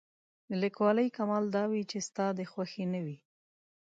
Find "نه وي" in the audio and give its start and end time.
2.93-3.17